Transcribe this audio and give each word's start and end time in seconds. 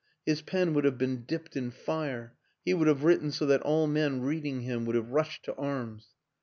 His 0.25 0.41
pen 0.41 0.73
would 0.73 0.83
have 0.83 0.97
been 0.97 1.25
dipped 1.25 1.55
in 1.55 1.69
fire; 1.69 2.33
he 2.65 2.73
would 2.73 2.87
have 2.87 3.03
written 3.03 3.31
so 3.31 3.45
that 3.45 3.61
all 3.61 3.85
men 3.85 4.23
reading 4.23 4.61
him 4.61 4.83
would 4.87 4.95
have 4.95 5.11
rushed 5.11 5.45
to 5.45 5.53
arms. 5.53 6.15